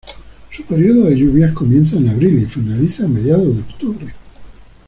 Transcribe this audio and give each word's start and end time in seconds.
Su 0.49 0.63
período 0.65 1.07
de 1.11 1.15
lluvias 1.15 1.51
comienza 1.51 1.95
en 1.95 2.09
abril 2.09 2.41
y 2.41 2.45
finaliza 2.47 3.05
a 3.05 3.07
mediados 3.07 3.55
de 3.55 3.61
octubre. 3.61 4.11